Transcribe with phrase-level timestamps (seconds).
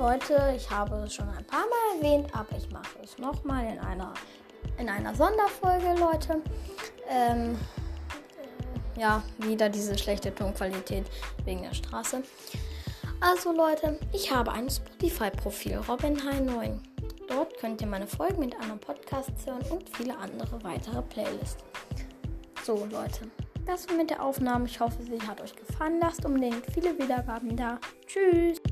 [0.00, 3.78] Leute, ich habe es schon ein paar Mal erwähnt, aber ich mache es nochmal in
[3.80, 4.14] einer,
[4.78, 6.40] in einer Sonderfolge, Leute.
[7.06, 7.54] Ähm,
[8.96, 11.04] äh, ja, wieder diese schlechte Tonqualität
[11.44, 12.22] wegen der Straße.
[13.20, 16.80] Also Leute, ich habe ein Spotify-Profil, Robin High 9.
[17.28, 21.62] Dort könnt ihr meine Folgen mit anderen Podcasts hören und viele andere weitere Playlists.
[22.64, 23.30] So Leute,
[23.66, 24.64] das war mit der Aufnahme.
[24.64, 25.98] Ich hoffe, sie hat euch gefallen.
[26.00, 27.78] Lasst unbedingt viele Wiedergaben da.
[28.06, 28.62] Tschüss.